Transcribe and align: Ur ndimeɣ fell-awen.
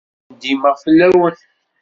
Ur 0.29 0.33
ndimeɣ 0.35 0.75
fell-awen. 0.83 1.35